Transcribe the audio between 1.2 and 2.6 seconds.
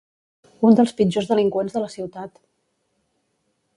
delinqüents de la ciutat!